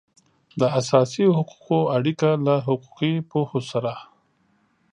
د 0.59 0.61
اساسي 0.79 1.25
حقوقو 1.37 1.79
اړیکه 1.97 2.29
له 2.45 2.55
حقوقي 2.65 3.13
پوهو 3.31 3.59
سره 3.71 3.93